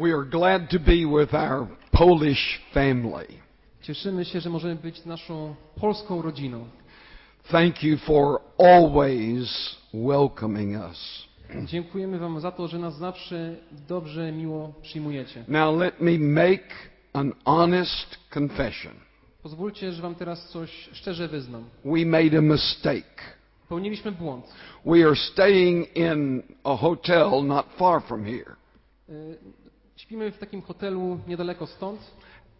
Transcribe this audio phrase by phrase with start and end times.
[0.00, 3.26] We are glad to be with our Polish family.
[3.82, 6.64] Cieszymy się, że możemy być naszą polską rodziną.
[7.50, 11.28] Thank you for always welcoming us.
[11.64, 13.56] Dziękujemy Wam za to, że nas zawsze
[13.88, 15.44] dobrze, miło przyjmujecie.
[15.48, 16.68] Now let me make
[17.12, 18.92] an honest confession.
[19.42, 21.64] Pozwólcie, że Wam teraz coś szczerze wyznam.
[21.84, 23.36] We made a mistake.
[23.62, 24.44] Popełniliśmy błąd.
[24.86, 28.56] We are staying in a hotel not far from here.
[30.00, 32.00] Śpimy w takim hotelu niedaleko stąd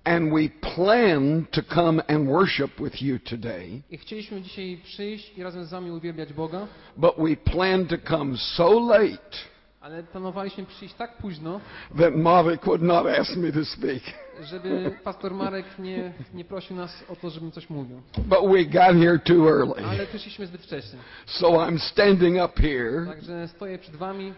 [0.04, 5.42] And we plan to come and worship with you today, i chcieliśmy dzisiaj przyjść i
[5.42, 9.36] razem z Wami uwielbiać Boga, but we plan to come so late
[9.80, 11.60] ale planowaliśmy przyjść tak późno,
[11.98, 14.02] that Marek would not ask me to speak.
[14.42, 18.02] żeby pastor Marek nie, nie prosił nas o to, żebym coś mówił.
[18.18, 19.84] But we got here too early.
[19.86, 20.98] Ale przyszliśmy zbyt wcześnie.
[21.26, 24.32] So I'm standing up here, Także stoję przed Wami,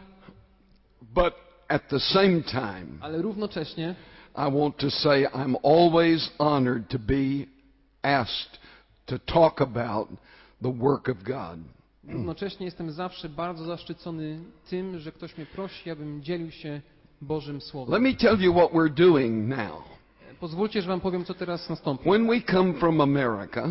[1.03, 3.95] but at the same time, ale równocześnie
[4.37, 7.47] I want to say I'm always honored to be
[8.03, 8.59] asked
[9.07, 10.09] to talk about
[10.63, 11.59] the work of God.
[12.09, 16.81] Równocześnie jestem zawsze bardzo zaszczycony tym, że ktoś mnie prosi, abym dzielił się
[17.21, 18.03] Bożym Let Słowem.
[18.03, 19.83] me tell you what we're doing now.
[20.41, 22.11] Pozwólcie, że Wam powiem, co teraz nastąpi.
[22.11, 23.69] When we come from America,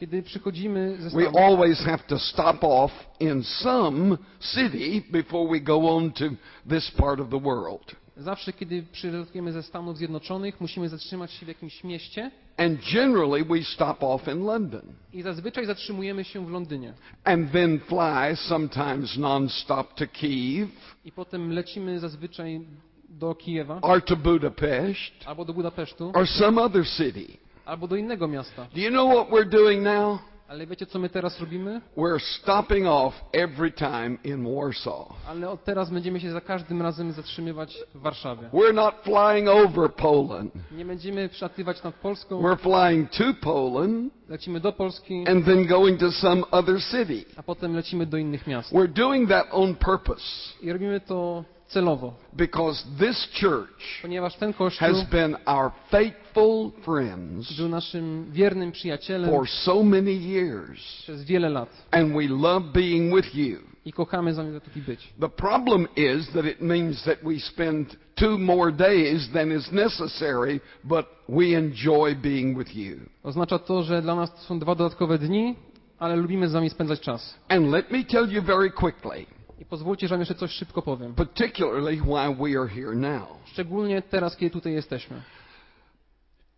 [0.00, 5.96] Kiedy przychodzimy ze we always have to stop off in some city before we go
[5.96, 6.24] on to
[6.68, 7.96] this part of the world.
[8.16, 13.62] zawsze kiedy przylatujemy ze Stanów Zjednoczonych, musimy zatrzymać się w jakimś mieście And generally we
[13.62, 16.92] stop off in London i zazwyczaj zatrzymujemy się w Londynie.
[17.24, 20.68] and then fly sometimes non-stop to Kiev
[21.04, 22.60] I potem lecimy zazwyczaj
[23.08, 27.43] do Kijewa, or to Budapest albo do Budapesztu, or some other city.
[27.66, 28.66] Albo do innego miasta.
[28.74, 30.18] Do you know what we're doing now?
[30.48, 31.80] Ale wiecie, co my teraz robimy?
[31.96, 35.08] We're stopping off every time in Warsaw.
[35.28, 38.48] Ale od teraz będziemy się za każdym razem zatrzymywać w Warszawie.
[38.52, 40.52] We're not flying over Poland.
[40.72, 46.00] Nie będziemy przelatywać nad Polską, We're flying to Poland lecimy do Polski, and then going
[46.00, 47.24] to some other city.
[47.36, 48.72] a potem lecimy do innych miast.
[48.72, 50.24] We're doing that on purpose
[50.62, 57.52] I robimy to celowo, because this church ponieważ ten kościół has been our faithful friends
[57.52, 63.16] był naszym wiernym przyjacielem for so many years, przez wiele lat and we love being
[63.16, 63.74] with you.
[63.84, 65.12] i kochamy zamiast tutaj być.
[65.20, 70.60] The problem is that it means that we spend two more days than is necessary,
[70.84, 72.96] but we enjoy being with you.
[73.22, 75.54] Oznacza to, że dla nas to są dwa dodatkowe dni,
[75.98, 77.34] ale lubimy z wami spędzać czas.
[77.48, 79.26] And let me tell you very quickly,
[79.64, 81.14] I pozwólcie, że wam jeszcze coś szybko powiem.
[81.14, 83.28] particularly why we are here now.
[83.44, 85.22] Szczególnie teraz, kiedy tutaj jesteśmy.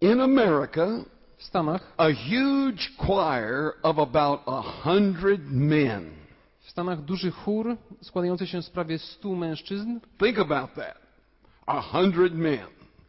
[0.00, 0.86] In America,
[1.36, 6.10] W Stanach, a huge choir of about a hundred men.
[6.60, 10.96] w Stanach duży chór składający się z prawie 100 mężczyzn, Think about that.
[11.66, 12.58] A hundred men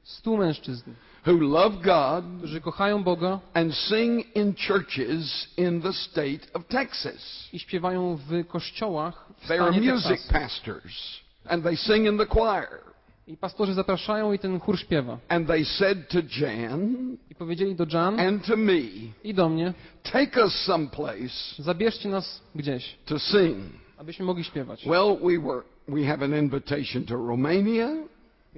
[0.04, 0.92] 100 mężczyzn,
[1.28, 7.50] who love God którzy kochają Boga and sing in churches in the state of Texas.
[7.54, 12.88] i śpiewają w kościołach w They are music pastors and they sing in the choir.
[13.28, 15.18] I pastorzy zapraszają i ten chór śpiewa.
[15.30, 18.82] And they said to Jan I powiedzieli do Jan and to me,
[19.24, 19.74] i do mnie,
[20.04, 23.58] take us someplace zabierzcie nas gdzieś, to sing.
[23.98, 24.86] abyśmy mogli śpiewać.
[24.86, 27.88] Well, we were we have an invitation to Romania.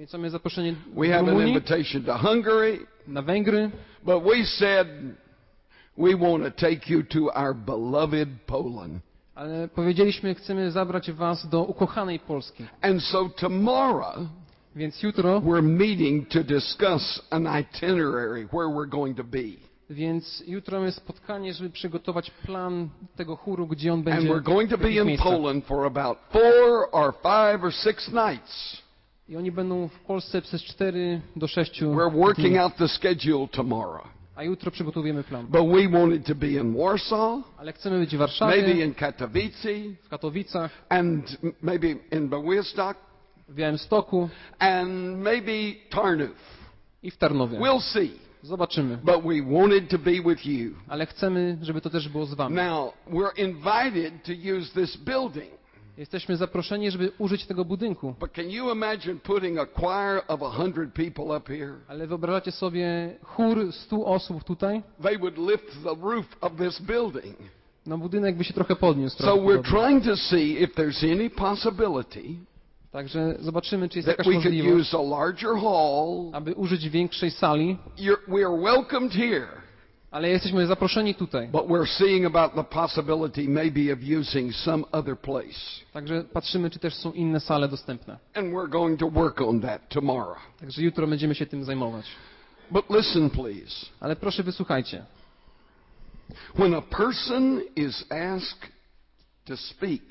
[0.00, 2.78] Więc mamy zaproszenie We do have an Rumunii, invitation to Hungary.
[3.06, 3.70] na Węgry,
[4.04, 4.88] But we said
[5.98, 9.02] we want to take you to our beloved Poland.
[9.34, 12.64] ale powiedzieliśmy, chcemy zabrać was do ukochanej Polski.
[12.82, 14.16] And so tomorrow
[14.76, 19.44] Więc jutro, we're meeting to discuss an itinerary where we're going to be.
[19.90, 24.28] więc jutro mamy spotkanie, żeby przygotować plan tego chóru, gdzie on And będzie.
[24.28, 25.32] we're going to w be jakich in miejscach.
[25.32, 28.82] Poland for about four or five or six nights.
[29.30, 32.58] I oni będą w Polsce przez 4 do 6 We're working dni.
[32.58, 34.08] out the schedule tomorrow.
[34.36, 35.46] A jutro przygotujemy plan.
[35.46, 39.68] But we wanted to be in Warsaw, Ale chcemy być w maybe Warszawie, in Katowice,
[40.02, 42.96] w Katowicach, and maybe in Białystok,
[43.48, 45.52] w Białymstoku and maybe
[45.90, 46.36] Tarnów.
[47.02, 47.58] i w Tarnowie.
[47.58, 48.12] We'll see.
[48.42, 48.96] Zobaczymy.
[48.96, 50.70] But we wanted to be with you.
[50.88, 52.54] Ale chcemy, żeby to też było z wami.
[52.56, 55.59] Now, we're invited to use this building.
[56.00, 58.14] Jesteśmy zaproszeni, żeby użyć tego budynku.
[61.88, 64.82] Ale wyobrażacie sobie chór 100 osób tutaj?
[65.02, 67.36] They would lift the roof of this building.
[67.86, 69.22] No budynek by się trochę podniósł.
[69.22, 72.20] So we're trying to see if there's any possibility
[72.90, 74.94] Także zobaczymy, czy jest jakaś możliwość,
[76.32, 77.76] aby użyć większej sali.
[77.98, 79.48] You're, we are welcomed here,
[80.10, 81.48] Ale jesteśmy zaproszeni tutaj.
[81.48, 85.84] But we're seeing about the possibility maybe of using some other place.
[85.92, 88.18] Także patrzymy, czy też są inne sale dostępne.
[88.34, 90.38] And we're going to work on that tomorrow.
[90.60, 92.06] Także jutro będziemy się tym zajmować.
[92.70, 93.86] But listen, please.
[94.00, 95.04] Ale proszę wysłuchajcie.
[96.54, 98.72] When a person is asked
[99.44, 100.02] to speak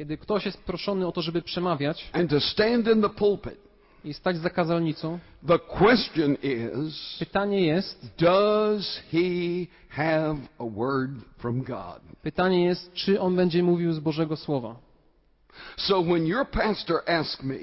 [0.00, 3.69] Kiedy ktoś jest proszony o to, żeby przemawiać and to stand in the pulpit,
[4.04, 5.18] i stać za kazalnicą,
[5.48, 12.00] the question is pytanie jest, Does he have a word from God?
[12.22, 14.76] pytanie jest, czy on będzie mówił z Bożego Słowa.
[15.76, 17.56] So when your pastor asked me,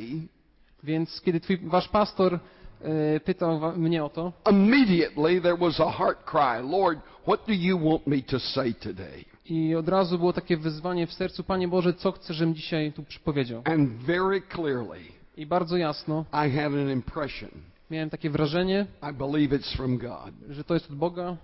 [0.84, 2.40] Więc kiedy twój, wasz pastor
[2.82, 7.54] e, pytał wa- mnie o to, immediately there was a heart cry Lord, what do
[7.54, 9.26] you want me to say today?
[9.50, 13.04] i od razu było takie wyzwanie w sercu, Panie Boże, co chcesz, żebym dzisiaj tu
[13.04, 13.62] przypowiedział?
[13.66, 15.00] And very clearly,
[15.38, 17.50] I bardzo jasno I had an impression.
[17.92, 20.32] miałem takie wrażenie, I believe it's from God.
[20.50, 21.38] że to jest od Boga.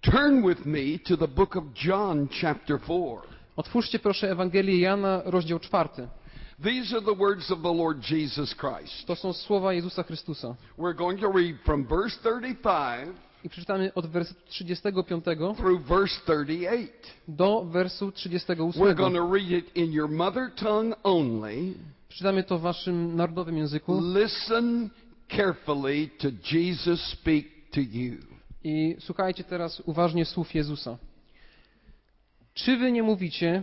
[0.00, 2.96] Turn with me to the book of John, chapter 4.
[3.56, 6.08] Otwórzcie proszę Ewangelię Jana, rozdział czwarty.
[6.64, 9.06] These are the words of the Lord Jesus Christ.
[9.06, 10.54] To są słowa Jezusa Chrystusa.
[10.78, 15.24] We're going to read from verse 35 I przeczytamy od wersetu 35
[15.56, 16.88] through verse 38.
[17.28, 18.94] do wersu We're 38.
[18.96, 21.74] going to read it in your mother tongue only.
[22.08, 24.90] Przeczytamy to w waszym narodowym języku Listen
[25.36, 28.14] carefully to Jesus speak to you.
[28.64, 30.98] i słuchajcie teraz uważnie słów Jezusa.
[32.54, 33.62] Czy wy nie mówicie,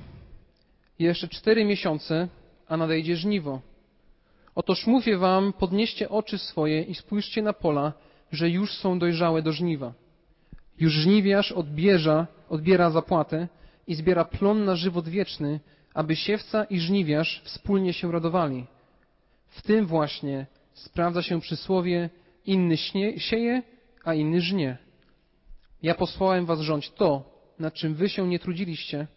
[1.00, 2.28] jeszcze cztery miesiące,
[2.68, 3.62] a nadejdzie żniwo?
[4.56, 7.94] Otóż mówię wam, podnieście oczy swoje i spójrzcie na pola,
[8.32, 9.94] że już są dojrzałe do żniwa.
[10.80, 13.48] Już żniwiarz odbierza, odbiera zapłatę
[13.88, 15.60] i zbiera plon na żywot wieczny,
[15.94, 18.66] aby siewca i żniwiarz wspólnie się radowali.
[19.48, 22.10] W tym właśnie sprawdza się przysłowie
[22.46, 23.64] inny śnie, sieje,
[24.04, 24.78] a inny żnie.
[25.84, 29.08] Ja posłałem was rządź to, nad czym wy się nie trudziliście,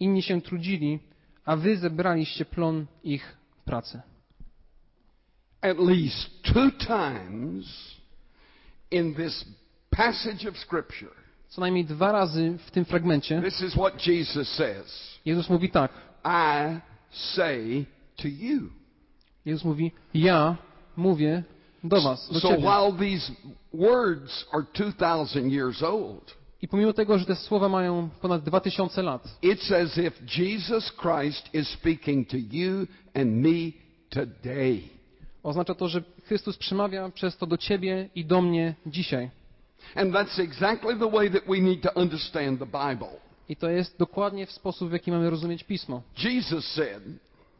[0.00, 0.98] inni się trudzili,
[1.44, 4.00] a wy zebraliście plon ich pracy.
[5.60, 7.66] At least two times
[8.90, 9.44] in this
[9.90, 11.21] passage of Scripture,
[11.52, 13.42] Co najmniej dwa razy w tym fragmencie
[15.24, 15.92] Jezus mówi tak.
[16.24, 17.84] I say
[18.16, 18.60] to you.
[19.44, 20.56] Jezus mówi, ja
[20.96, 21.42] mówię
[21.84, 22.62] do was, do So ciebie.
[22.62, 23.32] while these
[23.74, 29.02] words are 2,000 years old, I pomimo tego, że te słowa mają ponad dwa tysiące
[29.02, 33.72] lat, it's as if Jesus Christ is speaking to you and me
[34.10, 34.80] today.
[35.42, 39.30] oznacza to, że Chrystus przemawia przez to do ciebie i do mnie dzisiaj.
[39.94, 43.08] And that's exactly the way that we need to understand the Bible.
[43.48, 46.02] I to jest dokładnie w sposób, w jaki mamy rozumieć Pismo.
[46.24, 47.02] Jesus said,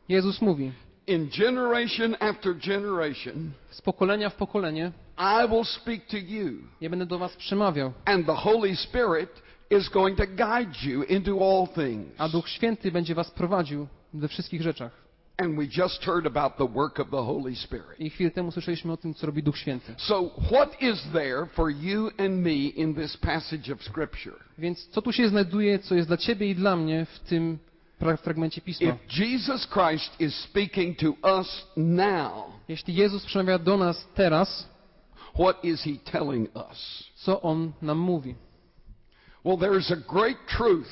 [0.08, 0.72] Jezus mówi,
[1.06, 7.06] In generation after generation, z pokolenia w pokolenie I will speak to you, ja będę
[7.06, 12.06] do was przemawiał, and the Holy Spirit is going to guide you into all things.
[12.18, 15.01] a Duch Święty będzie was prowadził we wszystkich rzeczach.
[15.38, 18.00] And we just heard about the work of the Holy Spirit.
[18.00, 19.94] I chwilę temu słyszeliśmy o tym, co robi Duch Święty.
[19.98, 24.36] So, what is there for you and me in this passage of Scripture?
[24.58, 27.58] Więc co tu się znajduje, co jest dla ciebie i dla mnie w tym
[28.22, 28.88] fragmencie Pisma?
[28.88, 32.32] If Jesus Christ is speaking to us now,
[32.68, 34.68] Jeśli Jezus przemawia do nas teraz,
[35.34, 37.04] what is he telling us?
[37.14, 38.34] co On nam mówi?
[39.44, 40.88] Well, there's a great truth.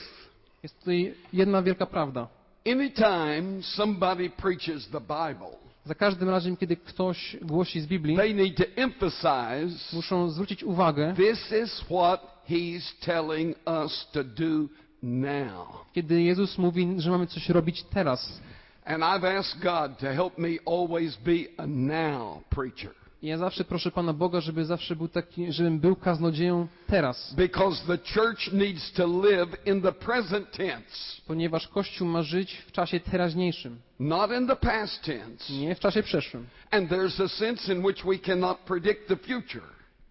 [0.62, 2.28] Jest tutaj jedna wielka prawda.
[2.66, 8.56] Anytime somebody preaches the Bible, Za każdym razem, kiedy ktoś głosi z Biblii, they need
[8.56, 14.68] to emphasize muszą zwrócić uwagę, this is what he's telling us to do
[15.02, 15.84] now.
[15.94, 18.40] kiedy Jezus mówi, że mamy coś robić teraz.
[18.84, 22.99] And I've asked God to help me always be a now preacher.
[23.22, 27.34] I ja zawsze proszę Pana Boga, żeby zawsze był taki, żebym był kaznodzieją teraz.
[27.34, 32.72] Because the church needs to live in the present tense, Ponieważ Kościół ma żyć w
[32.72, 35.52] czasie teraźniejszym, not in the past tense.
[35.52, 36.46] nie w czasie przeszłym.
[36.70, 39.62] And there's a sense in which we cannot predict the future,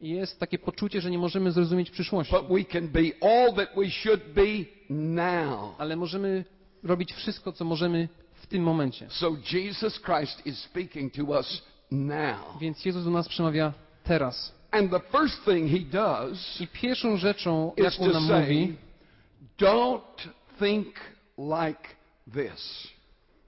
[0.02, 2.34] jest takie poczucie, że nie możemy zrozumieć przyszłości.
[2.34, 4.46] but we can be all that we should be
[4.90, 5.76] now.
[5.78, 6.46] Ale możemy
[6.84, 9.06] robić wszystko, co możemy w tym momencie.
[9.10, 12.58] So Jesus Christ is speaking to us now.
[12.60, 14.52] Więc Jezus do nas przemawia teraz.
[14.72, 18.76] And the first thing he does I pierwszą rzeczą, jaką to nam say, mówi,
[19.58, 20.28] don't
[20.60, 20.88] think
[21.38, 21.90] like
[22.34, 22.88] this.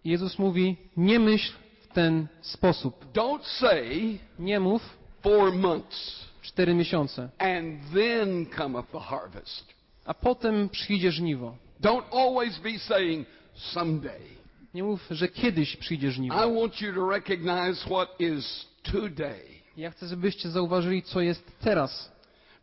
[0.05, 3.05] Jezus mówi, nie myśl w ten sposób.
[3.13, 4.81] Don't say Nie mów
[5.21, 9.73] four months cztery miesiące, and then cometh the harvest.
[10.05, 11.55] a potem przyjdzie żniwo.
[11.81, 14.40] Don't always be saying someday.
[14.73, 16.35] Nie mów, że kiedyś przyjdzie żniwo.
[16.35, 19.45] I want you to recognize what is today.
[19.77, 22.11] Ja chcę, żebyście zauważyli, co jest teraz.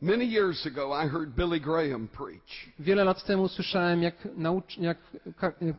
[0.03, 2.75] Many years ago, I heard Billy Graham preach.
[2.79, 4.29] Wiele lat temu słyszałem, jak,
[4.81, 4.99] jak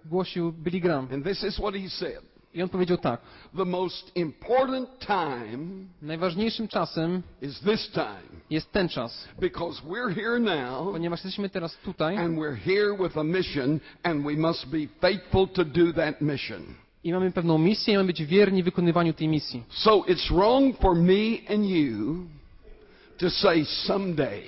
[0.06, 1.08] głosił Billy Graham.
[1.14, 3.22] And this is what he said I on powiedział tak.
[3.58, 5.68] The most important time
[6.02, 11.78] Najważniejszym czasem is this time jest ten czas, because we're here now ponieważ jesteśmy teraz
[11.78, 16.22] tutaj and we're here with a mission and we must be faithful to do that
[16.22, 16.62] mission.
[17.04, 19.64] i mamy pewną misję i mamy być wierni wykonywaniu tej misji.
[19.70, 22.26] So it's wrong for me and you
[23.18, 24.42] to say someday.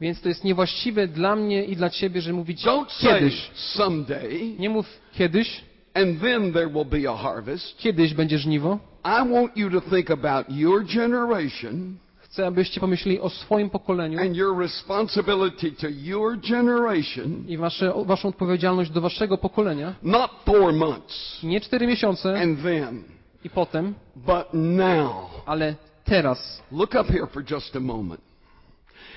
[0.00, 3.50] Więc to jest niewłaściwe dla mnie i dla ciebie, że mówić Don't say kiedyś.
[3.54, 5.64] someday Nie mów kiedyś,
[5.96, 7.78] and then there will be a harvest.
[7.78, 8.78] kiedyś będzie żniwo.
[9.04, 14.36] I want you to think about your generation Chcę, abyście pomyśleli o swoim pokoleniu and
[14.36, 19.94] your responsibility to your generation, i wasze, waszą odpowiedzialność do waszego pokolenia.
[20.02, 23.04] not four months Nie cztery miesiące and then,
[23.44, 25.12] i potem, but now.
[25.46, 25.74] ale
[26.04, 26.62] teraz.
[26.72, 28.20] Look up here for just a moment.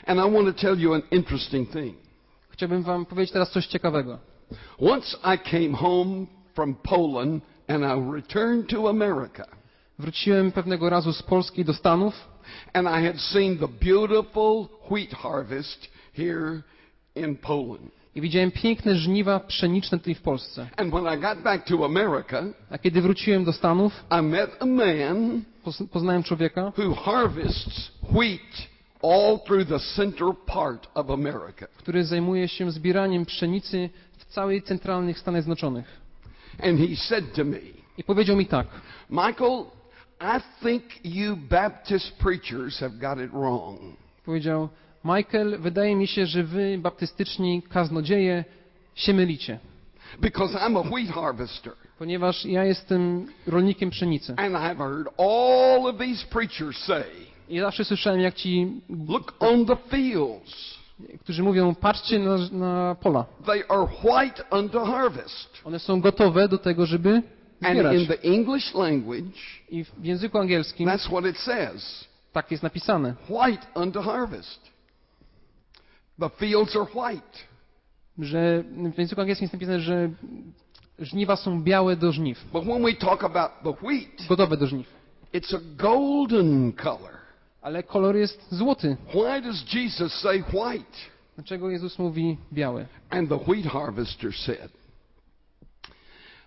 [0.07, 1.95] And I want to tell you an interesting thing.
[2.49, 4.17] Chciałbym wam powiedzieć teraz coś ciekawego.
[4.79, 9.45] Once I came home from Poland and I returned to America,
[9.99, 12.27] Wróciłem pewnego razu z Polski do Stanów
[12.73, 15.87] and I had seen the beautiful wheat harvest
[16.17, 16.61] here
[17.15, 17.91] in Poland.
[18.15, 20.67] i widziałem piękne żniwa pszeniczne tutaj w Polsce.
[20.77, 24.65] And when I got back to America, A kiedy wróciłem do Stanów, I met a
[24.65, 28.67] man poz- poznałem człowieka, who harvests wheat
[29.03, 31.67] all through the center part of America.
[31.77, 35.98] który zajmuje się zbieraniem pszenicy w całej centralnych Stanach Zjednoczonych.
[36.63, 37.57] And he said to me,
[37.97, 38.67] I powiedział mi tak:
[39.09, 39.65] Michael,
[40.21, 43.79] I think you Baptist preachers have got it wrong.
[44.25, 44.69] Powiedział,
[45.03, 48.45] Michael, wydaje mi się, że wy, baptystyczni kaznodzieje,
[48.95, 49.59] się mylicie,
[50.21, 51.73] Because I'm a wheat harvester.
[51.99, 54.33] ponieważ ja jestem rolnikiem pszenicy.
[54.37, 57.03] And I've heard all of these preachers say,
[57.49, 58.67] I zawsze słyszałem, jak ci,
[59.07, 60.78] look on the fields.
[61.19, 63.25] Którzy mówią, patrzcie na, na pola.
[65.65, 67.21] One są gotowe do tego, żeby
[67.61, 67.97] zbierać.
[68.01, 69.39] in the English language,
[69.69, 70.85] I w języku angielskim
[72.33, 74.69] tak jest napisane, White unto harvest.
[76.19, 77.37] The fields are white.
[78.19, 78.63] że
[78.93, 80.09] w języku angielskim jest napisane, że
[80.99, 84.87] żniwa są białe do żniw, But when we talk about the wheat, gotowe do żniw.
[85.33, 87.18] it's a golden color.
[87.61, 88.97] Ale kolor jest złoty.
[89.07, 90.97] Why does Jesus say white?
[91.35, 92.85] Dlaczego Jezus mówi biały?
[93.09, 94.71] And the wheat harvester said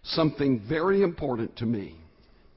[0.02, 1.92] something very important to me.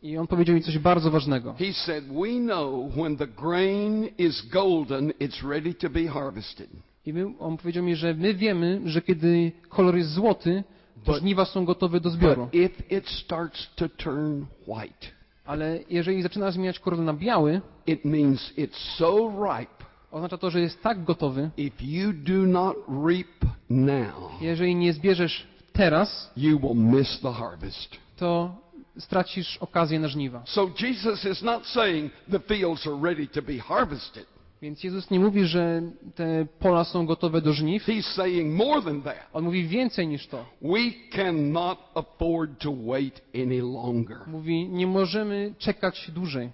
[0.03, 1.53] I on powiedział mi coś bardzo ważnego.
[1.53, 6.69] He said, We know when the grain is golden, it's ready to be harvested.
[7.05, 10.63] I my, on powiedział mi, że my wiemy, że kiedy kolor jest złoty,
[11.03, 12.45] to żniwa są gotowe do zbioru.
[12.45, 15.07] But if it starts to turn white,
[15.45, 19.85] Ale jeżeli zaczyna zmieniać kolor na biały, it means it's so ripe.
[20.11, 21.49] oznacza to, że jest tak gotowy.
[21.57, 22.75] If you do not
[23.05, 27.97] reap now, Jeżeli nie zbierzesz teraz, you will miss the harvest.
[28.17, 28.55] to
[28.97, 30.41] stracisz okazję na żniwa.
[30.45, 34.25] So Jesus is not saying the fields are ready to be harvested.
[34.61, 35.81] Więc Jezus nie mówi, że
[36.15, 37.87] te pola są gotowe do żniw.
[37.87, 39.27] He's saying more than that.
[39.33, 40.45] On mówi więcej niż to.
[40.61, 44.17] We cannot afford to wait any longer.
[44.27, 46.49] Mówi, nie możemy czekać dłużej.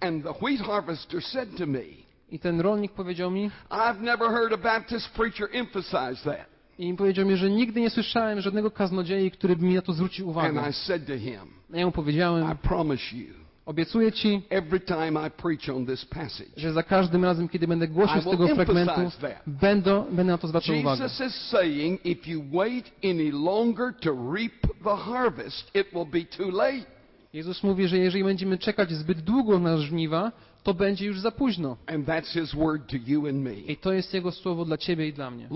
[0.00, 1.82] And the wheat harvester said to me,
[2.30, 6.46] I ten rolnik powiedział mi, I've never heard a Baptist preacher emphasize that.
[6.78, 10.26] i powiedział mi, że nigdy nie słyszałem żadnego kaznodziei, który by mi na to zwrócił
[10.30, 10.70] And uwagę.
[10.70, 11.40] I said to him,
[11.74, 13.39] A ja mu I powiedziałem, promise you,
[13.70, 14.42] obiecuję ci,
[16.56, 19.00] że za każdym razem, kiedy będę głosił z tego fragmentu,
[19.46, 21.08] będę, będę na to zwracał uwagę.
[27.32, 31.76] Jezus mówi, że jeżeli będziemy czekać zbyt długo na żniwa, to będzie już za późno.
[33.68, 35.48] I to jest Jego słowo dla ciebie i dla mnie.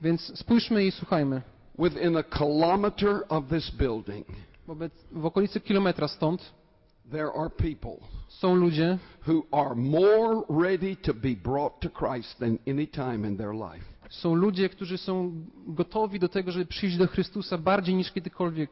[0.00, 1.42] Więc spójrzmy i słuchajmy.
[1.78, 4.26] Within a kilometer of this building,
[4.66, 6.54] Wobec, w okolicy kilometra stąd
[7.10, 7.96] there are people
[8.28, 13.36] są ludzie, who are more ready to be brought to Christ than any time in
[13.36, 13.84] their life.
[14.10, 15.32] są ludzie, którzy są
[15.66, 18.70] gotowi do tego, żeby przyjść do Chrystusa bardziej niż kiedykolwiek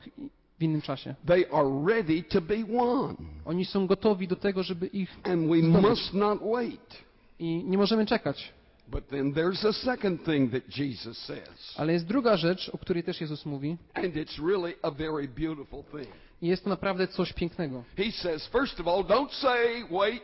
[0.58, 1.14] w innym czasie.
[1.26, 3.16] They are ready to be won.
[3.44, 5.90] Oni są gotowi do tego, żeby ich And we Zdobyć.
[5.90, 7.04] must not wait.
[7.38, 8.52] i nie możemy czekać.
[8.88, 11.74] But then there's a second thing that Jesus says.
[11.76, 15.84] Ale jest druga rzecz, o której też Jezus mówi And it's really a very beautiful
[15.84, 16.08] thing.
[16.42, 17.84] i jest to naprawdę coś pięknego.
[17.96, 20.22] He says, first of all, don't say, wait,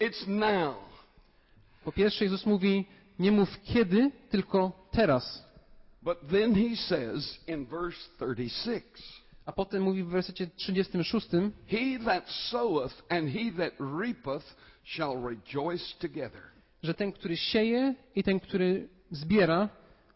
[0.00, 0.74] it's now.
[1.84, 2.86] Po pierwsze Jezus mówi,
[3.18, 5.48] nie mów kiedy, tylko teraz.
[6.02, 8.84] But then he says in verse 36,
[9.46, 11.26] A potem mówi w wersecie 36,
[11.66, 16.42] He that soweth and he that reapeth shall rejoice together.
[16.82, 19.68] Że ten, który sieje i ten, który zbiera,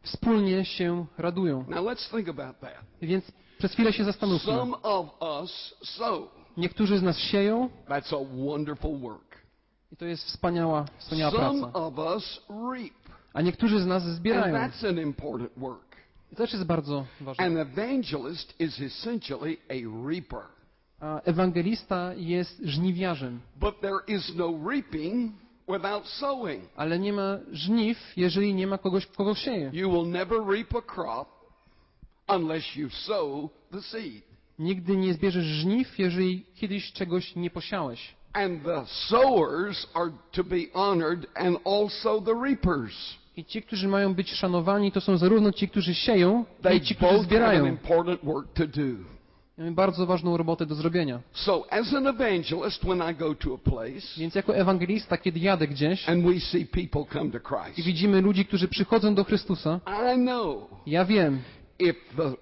[0.02, 1.64] wspólnie się radują.
[1.68, 2.74] Now let's think about that.
[3.02, 4.52] Więc przez chwilę się zastanówmy.
[4.52, 6.28] Some of us sow.
[6.56, 7.70] Niektórzy z nas sieją
[9.92, 11.78] i to jest wspaniała, wspaniała Some praca.
[11.78, 12.40] of us
[12.72, 12.92] reap.
[13.32, 14.54] A niektórzy z nas zbierają.
[14.54, 15.96] that's an important work.
[16.32, 17.44] I to też jest bardzo ważne.
[17.44, 20.42] An evangelist is essentially a reaper.
[21.00, 25.32] A ewangelista jest żniwiarzem, But there is no reaping
[25.68, 26.64] without sowing.
[26.76, 29.70] ale nie ma żniw, jeżeli nie ma kogoś, kogo sieje.
[29.72, 31.28] You will never reap a crop
[32.28, 34.22] unless you sow the seed.
[34.58, 38.14] Nigdy nie zbierzesz żniw, jeżeli kiedyś czegoś nie posiałeś.
[38.32, 42.94] And the sowers are to be honored and also the reapers.
[43.36, 46.94] I ci, którzy mają być szanowani, to są zarówno ci, którzy sieją, They i ci,
[46.94, 47.76] którzy zbierają.
[49.58, 51.20] Mamy bardzo ważną robotę do zrobienia.
[51.32, 55.68] So as an evangelist, when I go to a place Więc jako ewangelista, kiedy jadę
[55.68, 59.80] gdzieś and we see people come to i Christ, widzimy ludzi, którzy przychodzą do Chrystusa,
[60.14, 61.40] I know ja wiem,
[61.78, 62.32] if the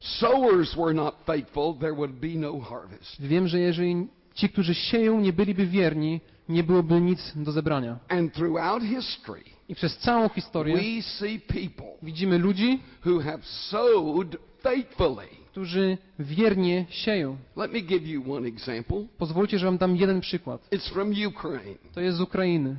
[0.00, 3.20] sowers were not faithful, there would be no harvest.
[3.20, 7.98] wiem, że jeżeli ci, którzy sieją, nie byliby wierni, nie byłoby nic do zebrania.
[8.08, 14.47] And throughout history, I przez całą historię we see people widzimy ludzi, who have sowed
[14.62, 15.26] faithfully.
[15.50, 17.36] którzy wiernie sieją.
[17.56, 19.06] Let me give you one example.
[19.18, 20.68] Pozwólcie, że wam dam jeden przykład.
[20.70, 21.78] It's from Ukraine.
[21.94, 22.76] To jest z Ukrainy.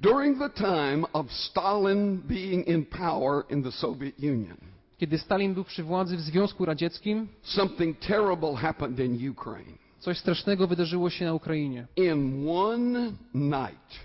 [0.00, 4.56] During the time of Stalin being in power in the Soviet Union,
[4.98, 9.72] Kiedy Stalin był przy władzy w Związku Radzieckim, something terrible happened in Ukraine.
[10.00, 11.86] coś strasznego wydarzyło się na Ukrainie.
[11.96, 14.00] In one night,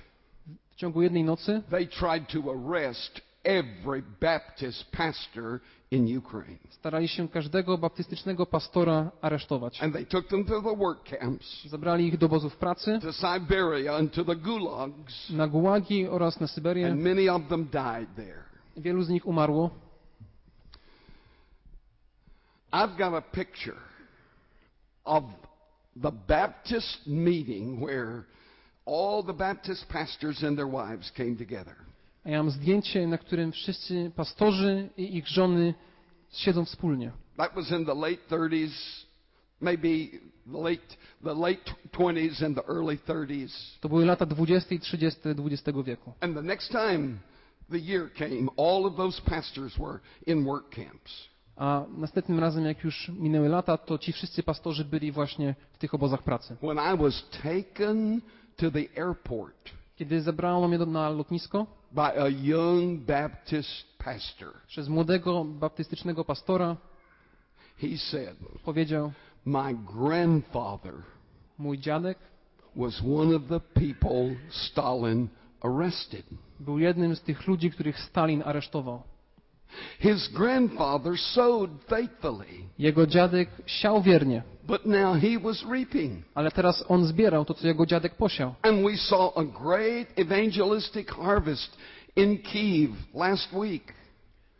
[0.71, 5.59] W ciągu jednej nocy they tried to arrest every Baptist pastor
[5.91, 6.57] in Ukraine.
[6.69, 9.81] starali się każdego baptystycznego pastora aresztować.
[9.83, 13.95] And they took them to the work camps, Zabrali ich do obozów pracy, to Siberia,
[13.95, 16.87] and to the gulags, na gułagi oraz na Syberię.
[16.87, 18.43] and many of them died there.
[18.77, 19.69] Wielu z nich umarło.
[22.71, 23.77] I've got a picture
[25.05, 25.23] of
[25.95, 28.23] the Baptist meeting where
[28.85, 31.75] all the Baptist pastors and their wives came together.
[32.25, 35.73] A ja mam zdjęcie, na którym wszyscy pastorzy i ich żony
[36.31, 37.11] siedzą wspólnie.
[37.37, 39.05] That was in the late 30s,
[39.61, 39.87] maybe
[40.51, 43.79] the late the late 20s and the early 30s.
[43.79, 46.13] To były lata 20 i 30 XX wieku.
[46.21, 47.17] And the next time
[47.69, 51.29] the year came, all of those pastors were in work camps.
[51.55, 55.93] A następnym razem, jak już minęły lata, to ci wszyscy pastorzy byli właśnie w tych
[55.93, 56.55] obozach pracy.
[56.55, 58.21] When I was taken
[58.55, 65.45] to the airport Kiedy zabrano mnie na lotnisko by a young Baptist pastor, przez młodego
[65.45, 66.77] baptystycznego pastora,
[67.77, 69.11] he said, powiedział:
[69.45, 70.93] My grandfather
[71.57, 72.17] Mój dziadek
[72.75, 75.27] was one of the people Stalin
[75.61, 76.25] arrested.
[76.59, 79.03] był jednym z tych ludzi, których Stalin aresztował.
[79.99, 82.47] His grandfather sowed faithfully,
[82.79, 86.23] Jego dziadek siał wiernie, but now he was reaping.
[86.35, 88.55] ale teraz on zbierał to, co jego dziadek posiał.
[88.61, 91.77] And we saw a great evangelistic harvest
[92.15, 93.93] in Kiev last week.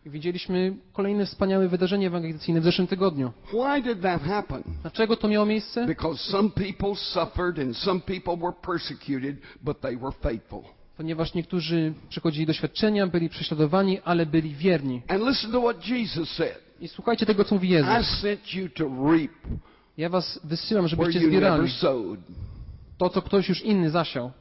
[0.05, 3.31] Widzieliśmy kolejne wspaniałe wydarzenie ewangelizacyjne w zeszłym tygodniu.
[3.47, 4.63] Why did that happen?
[4.81, 5.85] Dlaczego to miało miejsce?
[5.85, 10.63] Because some people suffered and some people were persecuted, but they were faithful.
[10.99, 15.01] Ponieważ niektórzy przechodzili doświadczenia, byli prześladowani, ale byli wierni.
[16.81, 18.25] I słuchajcie tego, co mówi Jezus.
[19.97, 21.71] Ja was wysyłam, żebyście zbierali
[22.97, 24.31] to, co ktoś już inny zasiał.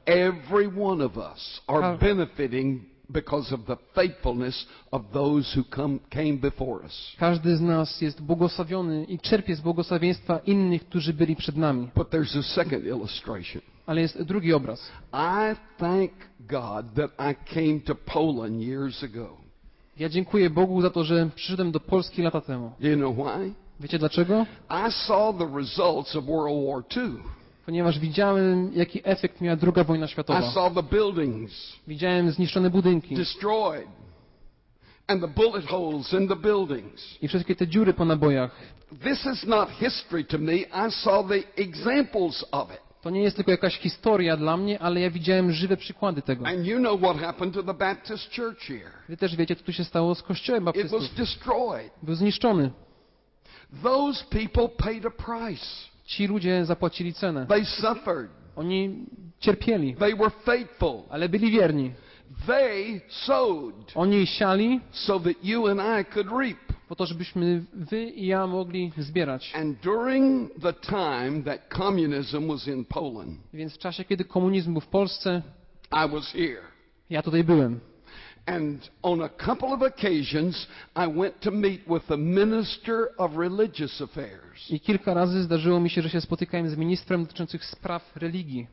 [7.18, 11.88] Każdy z nas jest błogosławiony i czerpie z błogosławieństwa innych, którzy byli przed nami.
[11.96, 13.62] But there's a second illustration.
[13.88, 14.90] Ale jest drugi obraz.
[15.12, 19.36] I thank God that I came to Poland years ago.
[19.98, 22.72] Ja dziękuję Bogu za to, że przyszedłem do Polski lata temu.
[22.80, 23.52] You know why?
[23.80, 24.46] Wiecie dlaczego?
[24.88, 27.12] I saw the results of World War II.
[27.66, 30.50] Ponieważ widziałem, jaki efekt miała druga wojna I światowa.
[30.52, 33.86] saw the buildings Widziałem zniszczone budynki destroyed
[35.06, 37.18] and the bullet holes in the buildings.
[37.22, 38.50] i wszystkie te dziury po nabojach.
[39.02, 40.54] This is not history to me.
[40.56, 42.87] I saw the examples of it.
[43.02, 46.46] To nie jest tylko jakaś historia dla mnie, ale ja widziałem żywe przykłady tego.
[46.46, 48.90] And you know what happened to the Baptist church here.
[49.08, 51.14] Wy też wiecie, co tu się stało z kościołem It was baptystów.
[51.16, 51.90] destroyed.
[52.02, 52.70] Był zniszczony.
[53.82, 55.66] Those people paid a price.
[56.04, 57.46] Ci ludzie zapłacili cenę.
[57.46, 58.30] They suffered.
[58.56, 59.06] Oni
[59.40, 61.02] cierpieli, They were faithful.
[61.10, 61.92] ale byli wierni.
[62.46, 66.67] They sowed Oni siali so that you and I could reap.
[66.88, 69.52] Po to, żebyśmy wy i ja mogli zbierać.
[69.54, 74.80] And during the time that communism was in Poland, Więc w czasie, kiedy komunizm był
[74.80, 75.42] w Polsce,
[75.92, 76.62] I was here.
[77.10, 77.80] Ja tutaj byłem.
[78.46, 84.00] And on a couple of occasions, I went to meet with the minister of religious
[84.00, 84.70] affairs.
[84.70, 88.66] I kilka razy zdarzyło mi się, że się spotykałem z ministrem dotyczących spraw religii.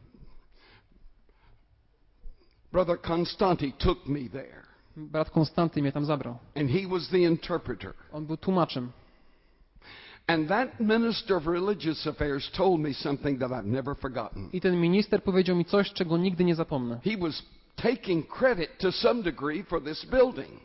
[2.72, 4.65] Brother Constanti took me there,
[4.98, 6.38] Brat Konstanty mnie tam zabrał.
[6.56, 7.94] and he was the interpreter.
[8.14, 8.92] On był tłumaczem.
[10.28, 14.50] And that minister of religious affairs told me something that I've never forgotten.
[14.54, 17.00] I ten minister powiedział mi coś, czego nigdy nie zapomnę.
[17.04, 17.44] He was
[17.76, 20.60] taking credit to some degree for this building.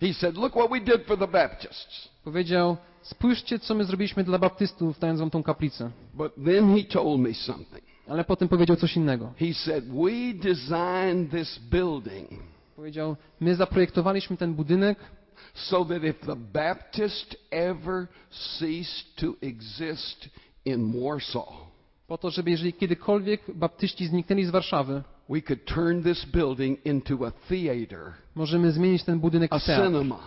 [0.00, 2.08] He said, Look what we did for the Baptists.
[2.24, 5.90] Powiedział, spójrzcie, co my zrobiliśmy dla baptystów, dając wam tą kaplicę.
[6.14, 7.84] But then he told me something.
[8.08, 9.32] Ale potem powiedział coś innego.
[9.38, 12.30] He said, We designed this building
[12.80, 14.98] Powiedział, my zaprojektowaliśmy ten budynek,
[15.54, 18.06] so that if the Baptist ever
[18.58, 20.28] ceased to exist
[20.64, 21.48] in Warsaw,
[22.06, 27.26] po to, żeby jeżeli kiedykolwiek baptyści zniknęli z Warszawy, we could turn this building into
[27.26, 30.18] a theater, możemy zmienić ten budynek a w teatr, cinema.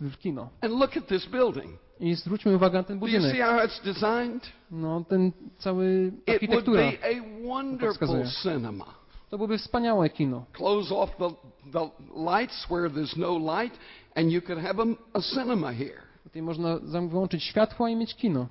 [0.00, 0.50] w kino.
[0.60, 1.78] And look at this building.
[2.00, 3.46] I zwróćmy uwagę na ten Do you see budynek.
[3.46, 4.42] how it's designed?
[4.70, 6.80] No, ten cały It would architektura.
[6.82, 8.97] be a wonderful cinema.
[9.30, 10.44] To byłoby wspaniałe kino.
[10.52, 11.30] Close off the,
[11.72, 11.90] the
[12.32, 13.78] lights where there's no light,
[14.14, 14.86] and you could have a,
[15.18, 16.02] a cinema here.
[16.24, 18.46] Tutaj można wyłączyć światła i mieć kino.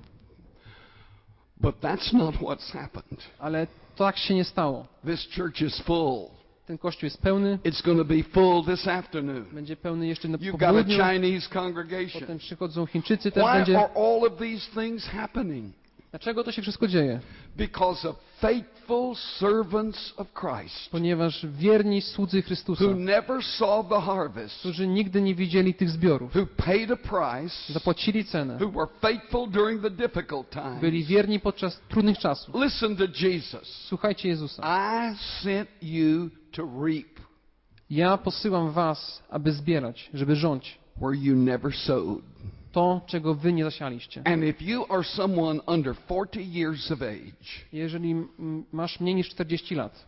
[1.60, 3.22] But that's not what's happened.
[3.38, 4.86] Ale tak się nie stało.
[5.06, 6.26] This church is full.
[6.66, 9.44] Ten kościół jest pełny, It's going to be full this afternoon.
[9.52, 11.12] będzie pełny jeszcze na You've got a.
[11.12, 12.20] Chinese congregation.
[12.20, 13.78] Potem przychodzą Chińczycy, też Why będzie.
[13.78, 15.74] are all of these things happening?
[16.10, 17.20] Dlaczego to się wszystko dzieje?
[17.56, 24.58] Because of faithful servants of Christ Ponieważ wierni słudzy Chrystusa, who never saw the harvest,
[24.58, 29.50] którzy nigdy nie widzieli tych zbiorów, who paid a price, zapłacili cenę, who were faithful
[29.50, 30.46] during the difficult
[30.80, 31.08] byli times.
[31.08, 32.54] wierni podczas trudnych czasów.
[32.64, 33.68] Listen to Jesus.
[33.88, 34.62] Słuchajcie Jezusa.
[34.62, 37.18] I sent you to reap
[37.90, 42.24] Ja posyłam was, aby zbierać, żeby rządź where you never sowed.
[42.72, 44.22] To, czego wy nie zasialiście.
[44.24, 48.14] And if you are someone under 40 years of age, Jeżeli
[48.72, 50.06] masz mniej niż 40 lat,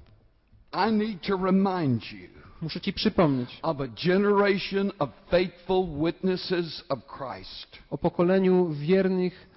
[0.89, 2.29] I need to remind you
[2.63, 9.51] muszę ci przypomnieć of a generation of faithful witnesses of Christ o pokoleniu wiernych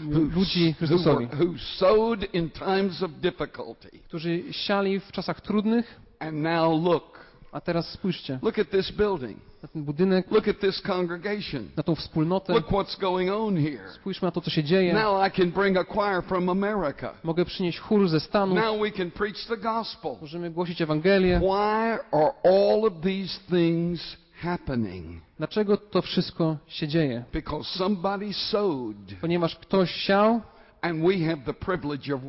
[0.00, 3.88] who, ludzi who, Chrystusowi, were- who sowed in times of difficulty.
[4.08, 7.31] którzy siali w czasach trudnych, And now look.
[7.52, 9.38] A teraz spójrzcie Look at this building.
[9.62, 11.68] na ten budynek, Look at this congregation.
[11.76, 13.90] na tą wspólnotę, Look what's going on here.
[13.94, 14.94] spójrzmy na to, co się dzieje.
[14.94, 17.14] Now I can bring a choir from America.
[17.24, 20.16] Mogę przynieść chór ze Stanów, Now we can preach the gospel.
[20.20, 21.38] możemy głosić Ewangelię.
[21.38, 25.22] Why are all of these things happening?
[25.38, 27.24] Dlaczego to wszystko się dzieje?
[27.32, 30.40] Because somebody sowed, Ponieważ ktoś siał,
[30.80, 32.20] and we have the privilege of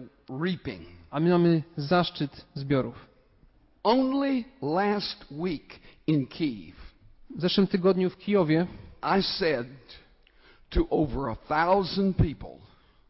[0.42, 0.82] reaping.
[1.12, 3.13] a my mamy zaszczyt zbiorów.
[3.84, 6.76] Only last week in Kiev,
[7.38, 8.68] W zeszłym tygodniu w Kijowie
[9.20, 9.68] I said
[10.70, 12.50] to over a thousand people,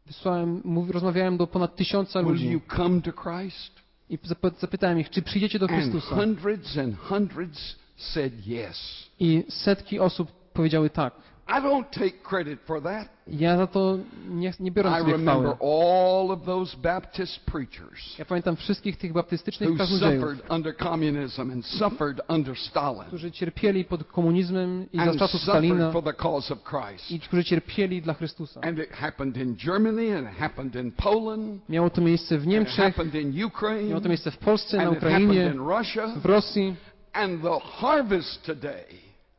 [0.06, 3.82] wysłałem, mów, rozmawiałem do ponad tysiąca Will you ludzi come to Christ?
[4.10, 6.16] i zap- zapytałem ich, czy przyjdziecie do And Chrystusa.
[6.16, 9.10] hundreds and hundreds said yes.
[9.20, 11.14] I setki osób powiedziały tak.
[11.48, 13.08] I don't take credit for that.
[13.28, 13.98] Ja za to
[14.30, 15.72] nie, nie biorę I sobie remember chwały.
[15.72, 21.52] all of those Baptist preachers Ja pamiętam wszystkich tych baptystycznych who kaznodziejów, suffered under communism
[21.52, 26.54] and suffered under Stalin którzy cierpieli pod komunizmem i za czasów Stalina for the cause
[26.54, 27.12] of Christ.
[27.12, 28.62] i którzy cierpieli dla Chrystusa.
[28.62, 31.70] And it happened in Germany and it happened in Poland.
[31.70, 33.84] Miało to miejsce w and It Niemczech, happened in Ukraine.
[33.90, 36.08] miało to miejsce w Polsce, na And it happened Ukrainie, in Russia.
[36.16, 36.76] w Rosji,
[37.14, 38.86] And the harvest today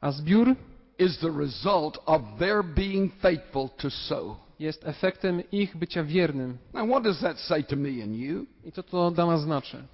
[0.01, 0.55] a zbiór
[0.98, 4.37] is the result of their being faithful to sow.
[4.59, 6.59] jest efektem ich bycia wiernym.
[6.74, 8.46] Now, what does that say to me and you?
[8.64, 9.85] I co to dla nas znaczy?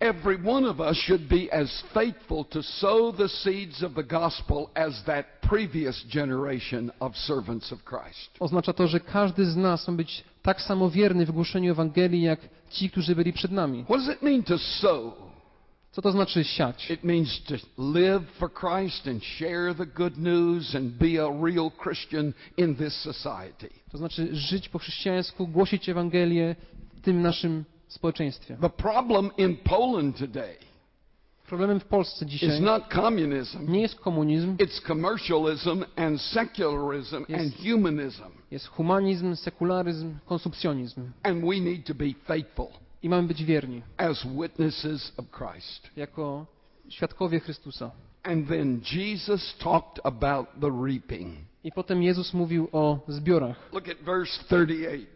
[0.00, 4.70] Every one of us should be as faithful to sow the seeds of the gospel
[4.74, 8.30] as that previous generation of servants of Christ.
[8.40, 12.40] Oznacza to, że każdy z nas ma być tak samo wierny w głoszeniu Ewangelii, jak
[12.70, 13.84] ci, którzy byli przed nami.
[13.84, 15.29] What does it mean to sow?
[15.92, 16.90] Co to znaczy siać?
[16.90, 21.70] It means to live for Christ and share the good news and be a real
[21.82, 23.68] Christian in this society.
[23.92, 26.56] To znaczy żyć po chrześcijańsku, głosić Ewangelię
[26.94, 28.56] w tym naszym społeczeństwie.
[28.60, 30.56] The problem in Poland today
[31.46, 37.54] Problemem w Polsce is dzisiaj not communism, nie jest komunizm, it's commercialism and secularism and
[37.56, 38.30] humanism.
[38.50, 41.00] jest humanizm, sekularyzm, konsumpcjonizm.
[41.22, 42.68] And we need to be faithful
[43.02, 45.90] I mamy być wierni as witnesses of Christ.
[45.96, 46.46] jako
[46.88, 47.90] świadkowie Chrystusa.
[48.22, 51.34] And then Jesus talked about the reaping.
[51.64, 53.72] I potem Jezus mówił o zbiorach.
[53.72, 55.06] Look at verse 38.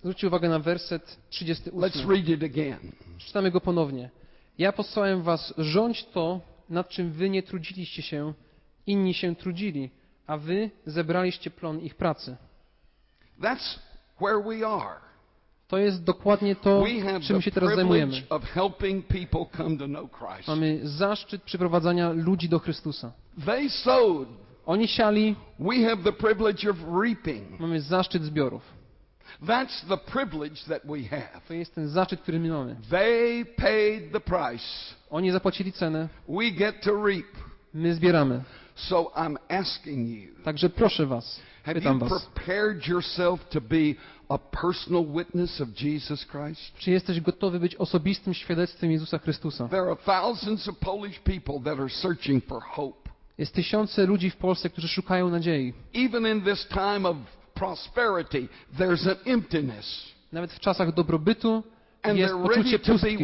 [0.00, 2.10] Zwróćcie uwagę na werset Let's 38.
[2.10, 2.92] read it again.
[3.18, 4.10] Czytamy go ponownie.
[4.58, 8.32] Ja posłałem was rządź to, nad czym wy nie trudziliście się,
[8.86, 9.90] inni się trudzili,
[10.26, 12.36] a wy zebraliście plon ich pracy.
[13.40, 13.78] That's
[14.20, 15.09] where we are.
[15.70, 16.84] To jest dokładnie to,
[17.22, 18.12] czym się teraz zajmujemy.
[20.48, 23.12] Mamy zaszczyt przyprowadzania ludzi do Chrystusa.
[24.66, 25.36] Oni siali,
[27.58, 28.62] mamy zaszczyt zbiorów.
[29.42, 31.40] That's the privilege that we have.
[31.48, 32.76] To jest ten zaszczyt, który my mamy.
[32.90, 34.94] They paid the price.
[35.10, 37.26] Oni zapłacili cenę, We get to reap.
[37.74, 38.42] my zbieramy.
[38.74, 43.94] So I'm asking you, Także proszę was, have pytam you was, prepared yourself to be
[44.28, 46.78] a personal witness of Jesus Christ?
[46.78, 49.68] czy jesteś gotowy być osobistym świadectwem Jezusa Chrystusa?
[49.68, 53.10] There are thousands of Polish people that are searching for hope.
[53.38, 55.72] Jest tysiące ludzi w Polsce, którzy szukają nadziei.
[55.94, 57.16] Even in this time of
[57.54, 60.12] prosperity, there's an emptiness.
[60.32, 61.62] Nawet w czasach dobrobytu
[62.02, 63.18] And jest poczucie pustki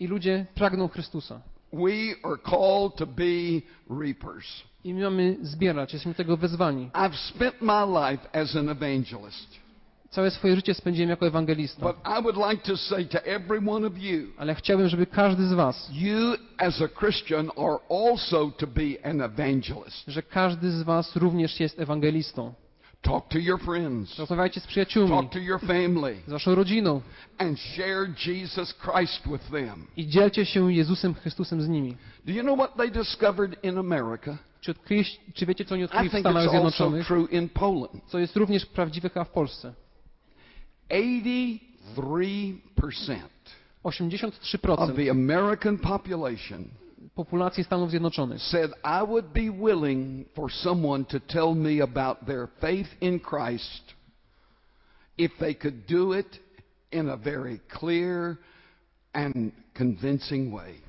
[0.00, 1.40] i ludzie pragną Chrystusa.
[1.72, 4.62] We are called to be reapers.
[4.88, 6.90] I my mamy zbierać, jesteśmy tego wezwani.
[6.94, 9.58] I've spent my life as an evangelist.
[10.10, 11.86] Całe swoje życie spędziłem jako ewangelista.
[11.86, 15.46] But I would like to say to every one of you, Ale chciałbym, żeby każdy
[15.46, 20.04] z was, you as a Christian are also to be an evangelist.
[20.06, 22.54] że każdy z was również jest ewangelistą.
[23.02, 27.00] Talk to your friends, Rozmawiajcie z przyjaciółmi, talk to your family, z waszą rodziną
[27.38, 29.86] and share Jesus Christ with them.
[29.96, 31.96] i dzielcie się Jezusem Chrystusem z nimi.
[32.24, 34.38] Do you know what they discovered in America?
[34.60, 37.08] Czy, odkryli, czy wiecie, co oni odkryli w Stanach Zjednoczonych?
[38.06, 39.74] Co jest również prawdziwe chyba w Polsce.
[40.90, 41.58] 83%
[43.82, 46.64] of 83% the American population
[47.14, 52.48] populacji Stanów Zjednoczonych said, I would be willing for someone to tell me about their
[52.60, 53.94] faith in Christ
[55.16, 56.40] if they could do it
[56.92, 58.36] in a very clear
[59.14, 60.87] and convincing way.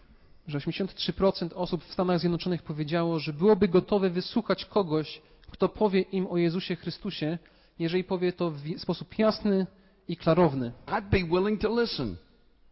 [0.49, 6.27] Że 83% osób w Stanach Zjednoczonych powiedziało, że byłoby gotowe wysłuchać kogoś, kto powie im
[6.27, 7.37] o Jezusie Chrystusie,
[7.79, 9.67] jeżeli powie to w sposób jasny
[10.07, 10.71] i klarowny.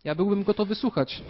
[0.04, 1.24] Ja byłbym gotowy słuchać.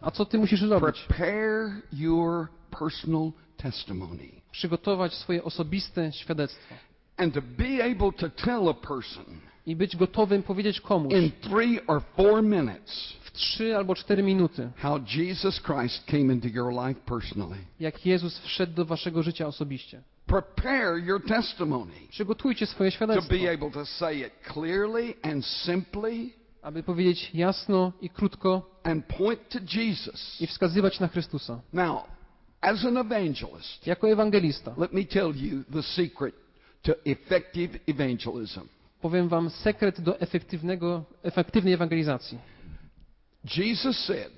[0.00, 1.00] A co ty musisz robić?
[1.00, 2.48] Prepare your
[2.80, 4.28] personal testimony.
[4.52, 6.74] Przygotować swoje osobiste świadectwo
[7.16, 11.86] And to be able to tell a person i być gotowym powiedzieć komuś in three
[11.86, 17.00] or four minutes w trzy albo cztery minuty, how Jesus Christ came into your life
[17.06, 17.58] personally.
[17.80, 20.02] jak Jezus wszedł do waszego życia osobiście.
[20.26, 26.30] Prepare your testimony Przygotujcie swoje to świadectwo, be able to say it clearly and simply
[26.62, 30.40] aby powiedzieć jasno i krótko and point to Jesus.
[30.40, 31.60] i wskazywać na Chrystusa.
[31.72, 31.98] Now,
[32.60, 36.34] as an evangelist, Jako ewangelista let me tell you the secret
[36.82, 38.60] to effective evangelism.
[39.04, 42.38] Powiem wam sekret do efektywnego, efektywnej ewangelizacji.
[43.56, 44.30] Jesus said,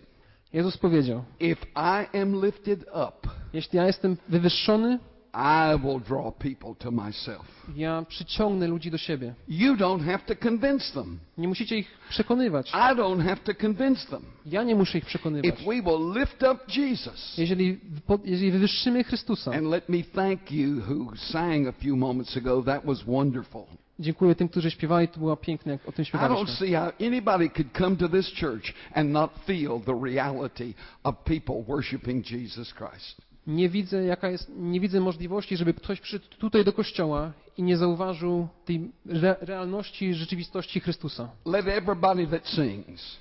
[0.52, 4.98] Jezus powiedział, If I am lifted up, jeśli ja jestem wywyższony,
[5.34, 7.66] I will draw people to myself.
[7.76, 9.34] ja przyciągnę ludzi do siebie.
[9.48, 11.18] You don't have to convince them.
[11.38, 12.70] Nie musicie ich przekonywać.
[12.70, 14.22] I don't have to convince them.
[14.46, 15.60] Ja nie muszę ich przekonywać.
[15.60, 17.80] If we will lift up Jesus, Jeżeli,
[18.24, 22.84] jeżeli wywyższymy Chrystusa, and let me thank you who sang a few moments ago, that
[22.84, 23.66] was wonderful.
[23.98, 26.66] Dziękuję tym, którzy śpiewali, to było piękne, jak o tym I don't śpiewaliśmy.
[26.66, 31.62] see how anybody could come to this church and not feel the reality of people
[31.68, 33.22] worshiping Jesus Christ.
[33.46, 37.76] Nie widzę, jaka jest, nie widzę możliwości, żeby ktoś przyszedł tutaj do kościoła i nie
[37.76, 41.28] zauważył tej re, realności, rzeczywistości Chrystusa.
[41.44, 43.16] Let everybody that sings,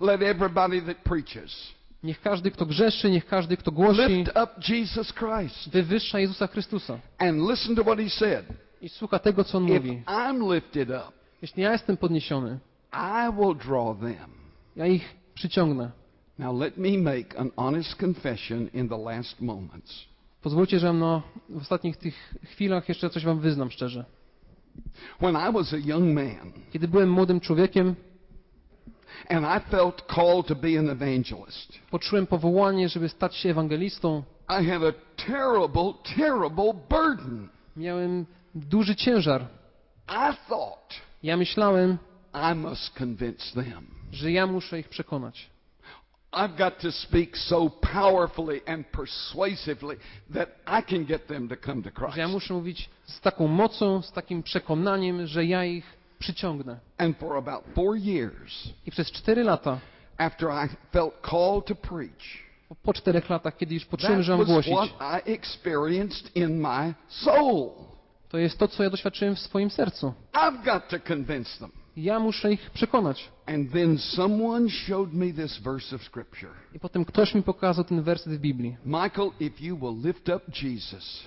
[0.00, 1.72] let everybody that preaches,
[2.02, 6.98] Niech każdy, kto grzeszy, niech każdy, kto głosi, lift up Jesus Christ wywyższa Jezusa Chrystusa
[7.18, 8.46] and listen to what he said.
[8.80, 10.02] I słucha tego, co On If mówi.
[10.06, 11.12] I'm lifted up,
[11.42, 12.58] Jeśli ja jestem podniesiony,
[12.92, 14.30] I will draw them.
[14.76, 15.90] ja ich przyciągnę.
[16.38, 20.04] Now, let me make an honest confession in the last moments.
[20.42, 24.04] Pozwólcie, że no, w ostatnich tych chwilach jeszcze coś wam wyznam szczerze.
[25.20, 27.94] When I was a young man Kiedy byłem młodym człowiekiem,
[29.28, 34.22] and I felt called to be an evangelist, poczułem powołanie, żeby stać się ewangelistą.
[34.60, 34.92] I had a
[35.26, 37.48] terrible, terrible burden.
[37.76, 39.46] Miałem duży ciężar.
[41.22, 41.98] Ja myślałem,
[44.12, 45.50] że ja muszę ich przekonać.
[46.32, 49.96] I've got to speak so powerfully and persuasively
[50.34, 52.32] that I can get them to come to Że ja Christ.
[52.32, 56.78] muszę mówić z taką mocą, z takim przekonaniem, że ja ich przyciągnę.
[56.98, 59.78] And for about four years, I przez cztery lata,
[60.18, 62.22] after I felt called to preach,
[62.82, 66.60] po czterech latach, kiedy już poczułem, that że mam was głosić, what I experienced in
[66.60, 67.72] my soul.
[68.30, 70.12] To jest to, co ja doświadczyłem w swoim sercu.
[70.32, 71.70] I've got to convince them.
[71.96, 73.28] Ja muszę ich przekonać.
[73.46, 76.50] And then someone showed me this verse of Scripture.
[76.74, 78.76] I potem ktoś mi pokazał ten werset w Biblii.
[78.84, 81.22] Michael, if you will lift up Jesus,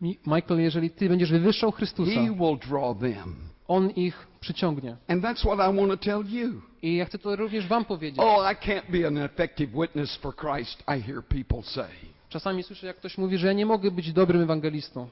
[0.00, 3.34] Mi- Michael, jeżeli ty będziesz wywyższał Chrystusa, He will draw them.
[3.68, 4.96] On ich przyciągnie.
[5.08, 6.62] And that's what I want to tell you.
[6.82, 8.20] I ja chcę to również wam powiedzieć.
[8.20, 11.88] Oh, I can't be an effective witness for Christ, I hear people say.
[12.28, 15.08] Czasami słyszę, jak ktoś mówi, że ja nie mogę być dobrym ewangelistą.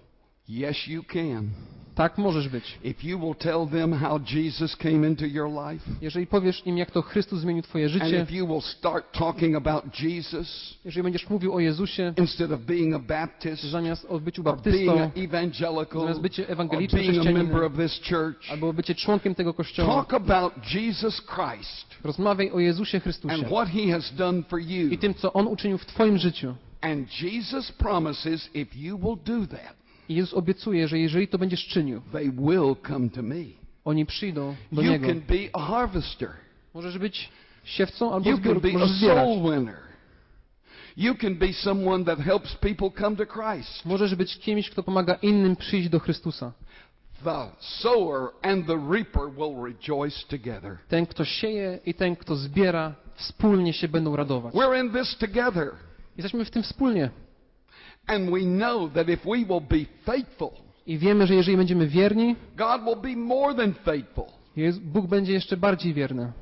[0.49, 1.51] Yes, you can.
[1.95, 2.79] Tak możesz być.
[6.01, 8.27] Jeżeli powiesz im, jak to Chrystus zmienił twoje życie,
[10.85, 12.15] jeżeli będziesz mówił o Jezusie,
[13.63, 15.11] zamiast o byciu baptystą,
[15.93, 17.51] zamiast bycie ewangelicznym chrześcijaninem,
[18.51, 20.07] albo bycie członkiem tego kościoła,
[22.05, 23.45] rozmawiaj o Jezusie Chrystusie
[24.91, 26.55] i tym, co On uczynił w twoim życiu.
[26.81, 31.67] And Jesus promises if you will do that, I Jezus obiecuje, że jeżeli to będziesz
[31.67, 33.45] czynił, they will come to me.
[33.85, 35.07] oni przyjdą do You Niego.
[35.07, 36.29] can be a harvester.
[36.75, 37.29] Możesz być
[37.65, 39.77] siewcą albo You can zbiór, be a soul winner.
[40.97, 43.85] You can be someone that helps people come to Christ.
[43.85, 46.53] Możesz być kimś, kto pomaga innym przyjść do Chrystusa.
[47.25, 50.79] The sower and the reaper will rejoice together.
[50.89, 54.55] Ten, kto sieje i ten, kto zbiera, wspólnie się będą radować.
[54.55, 55.71] We're in this together.
[56.17, 57.11] Jesteśmy w tym wspólnie.
[58.07, 60.51] And we know that if we will be faithful,
[60.87, 64.25] I wiemy, że jeżeli będziemy wierni, God will be more than faithful.
[64.57, 66.33] Jezu- Bóg będzie jeszcze bardziej wierny.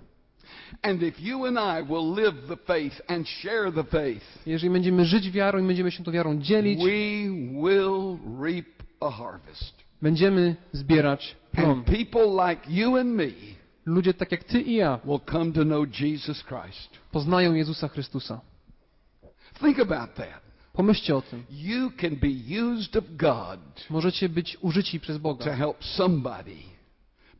[0.83, 5.05] And if you and I will live the faith and share the faith, Jeżeli będziemy
[5.05, 7.31] żyć wiarą i będziemy się tą wiarą dzielić, we
[7.62, 8.66] will reap
[9.01, 9.75] a harvest.
[10.03, 11.70] będziemy zbierać plon.
[11.70, 13.29] And people like you and me
[13.87, 16.90] Ludzie tak jak ty i ja will come to know Jesus Christ.
[17.12, 18.40] poznają Jezusa Chrystusa.
[19.61, 20.52] Think about that.
[20.73, 21.45] Pomyślcie o tym.
[21.51, 22.29] You can be
[22.73, 26.57] used of God Możecie być użyci przez to Boga, help somebody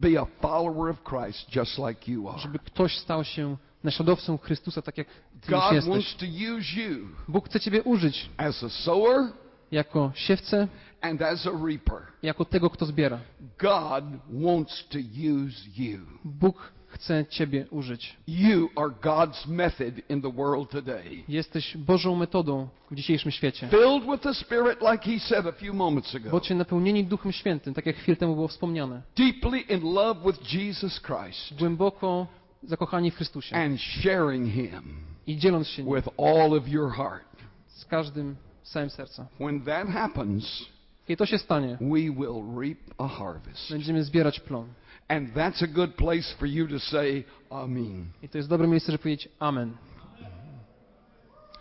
[0.01, 2.39] be a follower of Christ just like you are.
[2.39, 5.07] żeby ktoś stał się naśladowcą Chrystusa, tak jak
[5.41, 5.91] ty God jesteś.
[5.93, 9.33] wants to use you Bóg chce ciebie użyć as a sower
[9.73, 10.69] jako siewcę,
[11.01, 12.03] and as a reaper.
[12.23, 13.19] jako tego, kto zbiera.
[13.59, 15.99] God wants to use you.
[16.25, 18.17] Bóg chce ciebie użyć.
[18.29, 21.25] You are God's method in the world today.
[21.29, 23.69] Jesteś Bożą metodą w dzisiejszym świecie.
[23.69, 26.31] Filled with the Spirit, like He said a few moments ago.
[26.31, 29.03] Bądźcie napełnieni Duchem Świętym, tak jak chwilę temu było wspomniane.
[29.17, 32.27] Deeply in love with Jesus Christ Głęboko
[32.63, 34.83] zakochani w Chrystusie and sharing Him
[35.27, 37.25] i dzieląc się nim with all of your heart.
[37.67, 39.27] z każdym całym serca.
[39.41, 40.65] When that happens,
[41.09, 41.79] I to się stanie.
[41.81, 43.71] we will reap a harvest.
[43.71, 44.67] Będziemy zbierać plon.
[45.13, 48.13] And that's a good place for you to say, Amen.
[48.23, 49.77] I to jest dobre miejsce, żeby powiedzieć Amen.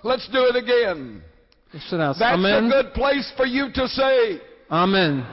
[0.03, 1.21] Let's do it again.
[1.73, 2.17] Jeszcze raz.
[2.17, 2.69] That's a Amen.
[2.69, 5.25] good place for you to say, Amen.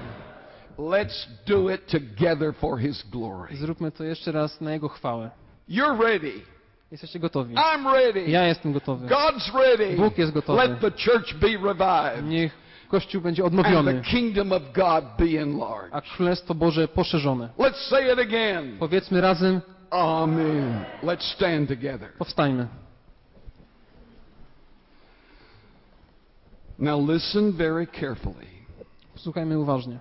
[0.78, 3.56] Let's do it together for His glory.
[3.56, 5.30] Zróbmy to jeszcze raz na Jego chwałę.
[5.68, 6.32] You're ready.
[6.90, 7.54] Jesteście gotowi.
[7.54, 8.20] I'm ready.
[8.20, 9.08] Ja jestem gotowy.
[9.08, 9.96] God's ready.
[9.96, 10.58] Bóg jest gotowy.
[10.58, 12.52] Let the church be revived Niech
[12.88, 14.02] Kościół będzie odnowiony,
[15.92, 17.48] a Królestwo Boże poszerzone.
[17.58, 18.76] Let's say it again.
[18.78, 20.84] Powiedzmy razem, Amen.
[21.02, 22.12] Let's stand together.
[22.18, 22.68] powstańmy.
[26.78, 28.46] Now listen very carefully.
[29.16, 29.98] Słuchajmy uważnie.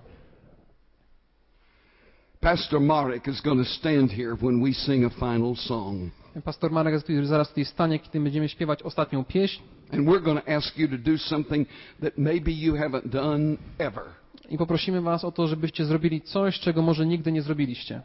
[2.40, 6.10] Pastor Marek is going to stand here when we sing a final song.
[6.44, 10.52] Pastor Marek tutaj- zaraz tutaj stanie, kiedy będziemy śpiewać ostatnią pieśń And we're going to
[10.56, 11.68] ask you to do something
[12.02, 14.02] that maybe you haven't done ever.
[14.50, 18.02] i poprosimy Was o to, żebyście zrobili coś, czego może nigdy nie zrobiliście.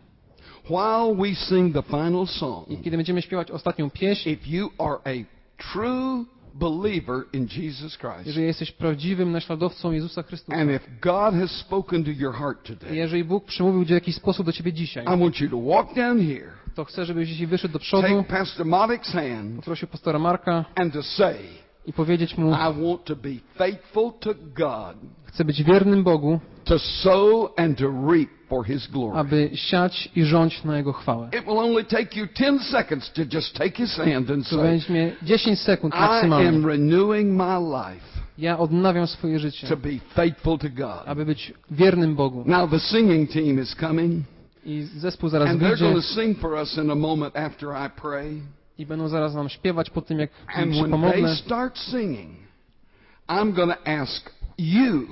[0.70, 4.98] While we sing the final song, I kiedy będziemy śpiewać ostatnią pieśń, if you are
[5.06, 5.26] a
[5.74, 11.52] true believer in Jesus Christ, jeżeli jesteś prawdziwym naśladowcą Jezusa Chrystusa, and if God has
[11.52, 15.20] spoken to your heart today, jeżeli Bóg przemówił w jakiś sposób do Ciebie dzisiaj, I
[15.20, 18.68] want you to walk down here, to chcę, żebyś dzisiaj wyszedł do przodu, take Pastor
[19.04, 21.36] hand, poprosił pastora Marka and to say,
[21.86, 26.80] i powiedzieć mu, I want to be faithful to God, chcę być wiernym Bogu, to
[26.80, 29.18] sow and to reap for His glory.
[29.20, 31.30] aby siać i rządź na Jego chwałę.
[31.40, 35.12] It will only take you 10 seconds to just take His hand and say, weźmie
[35.24, 36.68] 10 sekund I am maksymalnie.
[36.68, 41.04] renewing my life Ja odnawiam swoje życie, to be faithful to God.
[41.06, 42.44] aby być wiernym Bogu.
[42.46, 44.24] Now the singing team is coming,
[44.66, 47.70] I zespół zaraz and they're wyjdzie going to sing for us in a moment after
[47.70, 48.42] I pray.
[48.78, 51.22] i będą zaraz nam śpiewać po tym, jak And się when pomodlę.
[51.22, 52.30] they start singing,
[53.30, 55.08] I'm going to ask you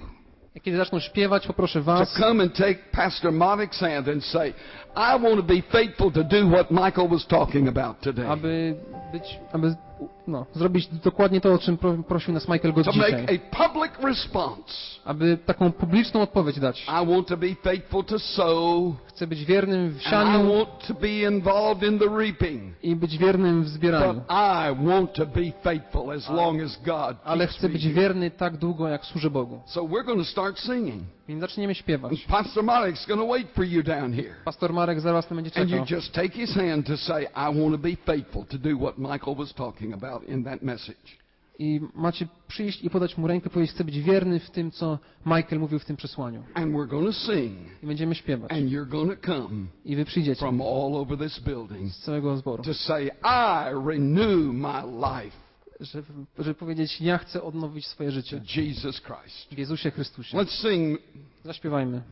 [0.59, 4.53] kiedy zaczną śpiewać, poproszę to Was, come and take Pastor Marek's hand and say,
[4.95, 8.25] I want to be faithful to do what Michael was talking about today.
[8.27, 8.75] aby
[9.11, 9.75] być, aby
[10.27, 13.25] no, zrobić dokładnie to, o czym pro, prosił nas Michael Gott dzisiaj.
[15.05, 16.87] Aby taką publiczną odpowiedź dać.
[17.43, 17.81] I
[19.07, 20.65] Chcę być wiernym w I sianiu
[22.83, 24.21] i być wiernym w zbieraniu.
[24.29, 24.31] I
[27.23, 29.61] Ale chcę być wierny tak długo, jak służę Bogu.
[31.27, 32.25] I zaczniemy śpiewać.
[32.27, 34.33] Pastor Marek's going to wait for you down here.
[34.45, 35.97] Pastor Marek zaraz tam będzie And you czekał.
[35.97, 39.35] just take his hand to say, I want to be faithful to do what Michael
[39.35, 41.21] was talking about in that message.
[41.59, 45.59] I macie przyjść i podać mu rękę, powiedzieć, chcę być wierny w tym, co Michael
[45.59, 46.43] mówił w tym przesłaniu.
[46.53, 47.83] And we're sing.
[47.83, 48.51] I będziemy śpiewać.
[48.51, 52.63] And you're come I wy przyjdziecie from all over this building z całego zboru.
[52.63, 55.37] to say, I renew my life
[56.59, 59.53] powiedzieć, ja chcę odnowić swoje życie Jesus Christ.
[59.53, 60.37] w Jezusie Chrystusie.
[60.37, 60.99] Let's sing
[61.43, 62.01] Zaśpiewajmy.